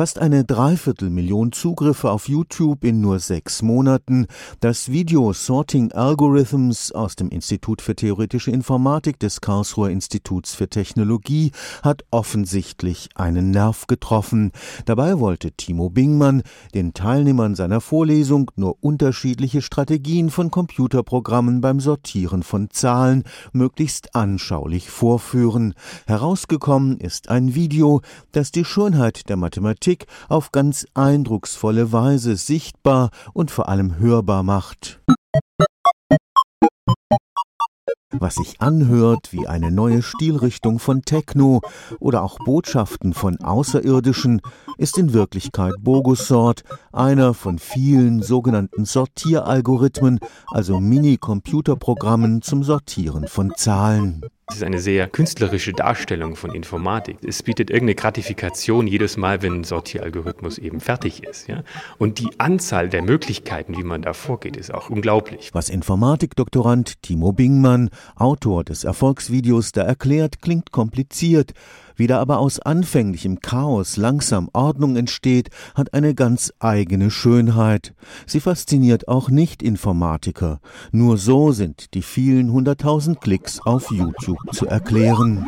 Fast 0.00 0.18
eine 0.18 0.46
Dreiviertelmillion 0.46 1.52
Zugriffe 1.52 2.10
auf 2.10 2.26
YouTube 2.26 2.84
in 2.84 3.02
nur 3.02 3.18
sechs 3.18 3.60
Monaten. 3.60 4.28
Das 4.60 4.90
Video 4.90 5.34
Sorting 5.34 5.92
Algorithms 5.92 6.90
aus 6.92 7.16
dem 7.16 7.28
Institut 7.28 7.82
für 7.82 7.94
Theoretische 7.94 8.50
Informatik 8.50 9.18
des 9.18 9.42
Karlsruher 9.42 9.90
Instituts 9.90 10.54
für 10.54 10.70
Technologie 10.70 11.52
hat 11.82 12.02
offensichtlich 12.10 13.10
einen 13.14 13.50
Nerv 13.50 13.88
getroffen. 13.88 14.52
Dabei 14.86 15.18
wollte 15.18 15.52
Timo 15.52 15.90
Bingmann 15.90 16.44
den 16.72 16.94
Teilnehmern 16.94 17.54
seiner 17.54 17.82
Vorlesung 17.82 18.50
nur 18.56 18.78
unterschiedliche 18.80 19.60
Strategien 19.60 20.30
von 20.30 20.50
Computerprogrammen 20.50 21.60
beim 21.60 21.78
Sortieren 21.78 22.42
von 22.42 22.70
Zahlen 22.70 23.24
möglichst 23.52 24.14
anschaulich 24.14 24.88
vorführen. 24.88 25.74
Herausgekommen 26.06 26.96
ist 26.96 27.28
ein 27.28 27.54
Video, 27.54 28.00
das 28.32 28.50
die 28.50 28.64
Schönheit 28.64 29.28
der 29.28 29.36
Mathematik 29.36 29.89
auf 30.28 30.52
ganz 30.52 30.86
eindrucksvolle 30.94 31.92
Weise 31.92 32.36
sichtbar 32.36 33.10
und 33.32 33.50
vor 33.50 33.68
allem 33.68 33.98
hörbar 33.98 34.42
macht. 34.42 35.00
Was 38.12 38.34
sich 38.34 38.60
anhört 38.60 39.32
wie 39.32 39.46
eine 39.46 39.70
neue 39.70 40.02
Stilrichtung 40.02 40.80
von 40.80 41.02
Techno 41.02 41.60
oder 42.00 42.22
auch 42.22 42.38
Botschaften 42.44 43.14
von 43.14 43.38
Außerirdischen, 43.40 44.40
ist 44.78 44.98
in 44.98 45.12
Wirklichkeit 45.12 45.74
Bogusort, 45.80 46.64
einer 46.92 47.34
von 47.34 47.60
vielen 47.60 48.20
sogenannten 48.20 48.84
Sortieralgorithmen, 48.84 50.18
also 50.48 50.80
Mini-Computerprogrammen 50.80 52.42
zum 52.42 52.64
Sortieren 52.64 53.28
von 53.28 53.52
Zahlen. 53.56 54.22
Es 54.50 54.56
ist 54.56 54.64
eine 54.64 54.80
sehr 54.80 55.06
künstlerische 55.06 55.72
Darstellung 55.72 56.34
von 56.34 56.52
Informatik. 56.52 57.18
Es 57.22 57.40
bietet 57.40 57.70
irgendeine 57.70 57.94
Gratifikation 57.94 58.88
jedes 58.88 59.16
Mal, 59.16 59.42
wenn 59.42 59.60
ein 59.60 59.64
Sortieralgorithmus 59.64 60.58
eben 60.58 60.80
fertig 60.80 61.22
ist. 61.22 61.46
Ja? 61.46 61.62
Und 61.98 62.18
die 62.18 62.30
Anzahl 62.38 62.88
der 62.88 63.02
Möglichkeiten, 63.02 63.78
wie 63.78 63.84
man 63.84 64.02
da 64.02 64.12
vorgeht, 64.12 64.56
ist 64.56 64.74
auch 64.74 64.90
unglaublich. 64.90 65.50
Was 65.52 65.68
Informatikdoktorand 65.68 67.00
Timo 67.00 67.30
Bingmann, 67.30 67.90
Autor 68.16 68.64
des 68.64 68.82
Erfolgsvideos, 68.82 69.70
da 69.70 69.82
erklärt, 69.82 70.42
klingt 70.42 70.72
kompliziert. 70.72 71.52
Wie 72.00 72.06
da 72.06 72.18
aber 72.18 72.38
aus 72.38 72.60
anfänglichem 72.60 73.40
Chaos 73.42 73.98
langsam 73.98 74.48
Ordnung 74.54 74.96
entsteht, 74.96 75.50
hat 75.74 75.92
eine 75.92 76.14
ganz 76.14 76.50
eigene 76.58 77.10
Schönheit. 77.10 77.92
Sie 78.24 78.40
fasziniert 78.40 79.06
auch 79.06 79.28
Nicht-Informatiker. 79.28 80.60
Nur 80.92 81.18
so 81.18 81.52
sind 81.52 81.92
die 81.92 82.00
vielen 82.00 82.52
hunderttausend 82.52 83.20
Klicks 83.20 83.60
auf 83.66 83.90
YouTube 83.90 84.38
zu 84.50 84.64
erklären. 84.64 85.46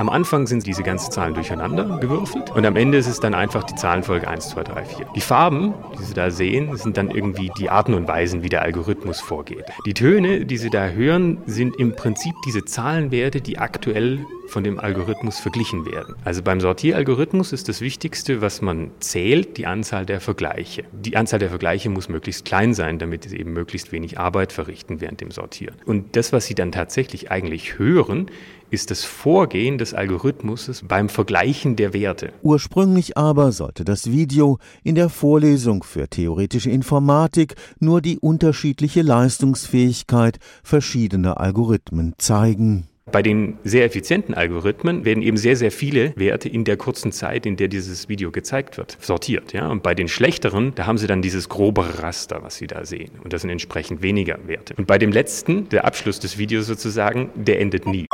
Am 0.00 0.08
Anfang 0.08 0.46
sind 0.46 0.66
diese 0.66 0.82
ganzen 0.82 1.12
Zahlen 1.12 1.34
durcheinander 1.34 1.98
gewürfelt 1.98 2.52
und 2.52 2.64
am 2.64 2.74
Ende 2.74 2.96
ist 2.96 3.06
es 3.06 3.20
dann 3.20 3.34
einfach 3.34 3.64
die 3.64 3.74
Zahlenfolge 3.74 4.26
1, 4.26 4.48
2, 4.48 4.62
3, 4.62 4.84
4. 4.86 5.06
Die 5.14 5.20
Farben, 5.20 5.74
die 5.98 6.04
Sie 6.04 6.14
da 6.14 6.30
sehen, 6.30 6.74
sind 6.78 6.96
dann 6.96 7.10
irgendwie 7.10 7.50
die 7.58 7.68
Arten 7.68 7.92
und 7.92 8.08
Weisen, 8.08 8.42
wie 8.42 8.48
der 8.48 8.62
Algorithmus 8.62 9.20
vorgeht. 9.20 9.66
Die 9.84 9.92
Töne, 9.92 10.46
die 10.46 10.56
Sie 10.56 10.70
da 10.70 10.88
hören, 10.88 11.42
sind 11.44 11.78
im 11.78 11.94
Prinzip 11.94 12.32
diese 12.46 12.64
Zahlenwerte, 12.64 13.42
die 13.42 13.58
aktuell 13.58 14.24
von 14.50 14.64
dem 14.64 14.78
Algorithmus 14.78 15.38
verglichen 15.38 15.86
werden. 15.86 16.14
Also 16.24 16.42
beim 16.42 16.60
Sortieralgorithmus 16.60 17.52
ist 17.52 17.68
das 17.68 17.80
Wichtigste, 17.80 18.40
was 18.40 18.60
man 18.60 18.90
zählt, 19.00 19.56
die 19.56 19.66
Anzahl 19.66 20.04
der 20.04 20.20
Vergleiche. 20.20 20.84
Die 20.92 21.16
Anzahl 21.16 21.38
der 21.38 21.48
Vergleiche 21.48 21.88
muss 21.88 22.08
möglichst 22.08 22.44
klein 22.44 22.74
sein, 22.74 22.98
damit 22.98 23.24
sie 23.24 23.38
eben 23.38 23.52
möglichst 23.52 23.92
wenig 23.92 24.18
Arbeit 24.18 24.52
verrichten 24.52 25.00
während 25.00 25.20
dem 25.20 25.30
Sortieren. 25.30 25.76
Und 25.86 26.16
das, 26.16 26.32
was 26.32 26.46
Sie 26.46 26.54
dann 26.54 26.72
tatsächlich 26.72 27.30
eigentlich 27.30 27.78
hören, 27.78 28.26
ist 28.70 28.90
das 28.90 29.04
Vorgehen 29.04 29.78
des 29.78 29.94
Algorithmus 29.94 30.82
beim 30.86 31.08
Vergleichen 31.08 31.76
der 31.76 31.92
Werte. 31.92 32.32
Ursprünglich 32.42 33.16
aber 33.16 33.52
sollte 33.52 33.84
das 33.84 34.10
Video 34.10 34.58
in 34.84 34.94
der 34.94 35.08
Vorlesung 35.08 35.82
für 35.82 36.08
theoretische 36.08 36.70
Informatik 36.70 37.54
nur 37.80 38.00
die 38.00 38.18
unterschiedliche 38.18 39.02
Leistungsfähigkeit 39.02 40.38
verschiedener 40.62 41.40
Algorithmen 41.40 42.14
zeigen. 42.18 42.89
Bei 43.12 43.22
den 43.22 43.58
sehr 43.64 43.84
effizienten 43.84 44.34
Algorithmen 44.34 45.04
werden 45.04 45.22
eben 45.22 45.36
sehr, 45.36 45.56
sehr 45.56 45.70
viele 45.70 46.12
Werte 46.16 46.48
in 46.48 46.64
der 46.64 46.76
kurzen 46.76 47.12
Zeit, 47.12 47.46
in 47.46 47.56
der 47.56 47.68
dieses 47.68 48.08
Video 48.08 48.30
gezeigt 48.30 48.78
wird, 48.78 48.96
sortiert. 49.00 49.52
Ja? 49.52 49.68
Und 49.68 49.82
bei 49.82 49.94
den 49.94 50.08
schlechteren, 50.08 50.74
da 50.74 50.86
haben 50.86 50.98
sie 50.98 51.06
dann 51.06 51.22
dieses 51.22 51.48
grobere 51.48 52.02
Raster, 52.02 52.42
was 52.42 52.56
sie 52.56 52.66
da 52.66 52.84
sehen. 52.84 53.10
Und 53.22 53.32
das 53.32 53.42
sind 53.42 53.50
entsprechend 53.50 54.02
weniger 54.02 54.38
Werte. 54.46 54.74
Und 54.76 54.86
bei 54.86 54.98
dem 54.98 55.12
letzten, 55.12 55.68
der 55.68 55.84
Abschluss 55.84 56.20
des 56.20 56.38
Videos 56.38 56.66
sozusagen, 56.66 57.30
der 57.34 57.60
endet 57.60 57.86
nie. 57.86 58.06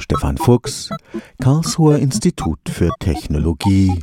Stefan 0.00 0.36
Fuchs, 0.36 0.90
Karlsruher 1.42 1.98
Institut 1.98 2.60
für 2.68 2.90
Technologie 3.00 3.98